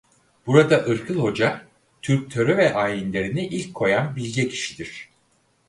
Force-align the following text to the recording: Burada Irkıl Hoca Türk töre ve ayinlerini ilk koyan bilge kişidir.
Burada 0.47 0.85
Irkıl 0.87 1.15
Hoca 1.19 1.61
Türk 2.01 2.31
töre 2.31 2.57
ve 2.57 2.73
ayinlerini 2.73 3.47
ilk 3.47 3.73
koyan 3.75 4.15
bilge 4.15 4.47
kişidir. 4.49 5.09